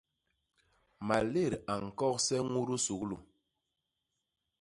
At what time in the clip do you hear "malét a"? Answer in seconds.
1.07-1.73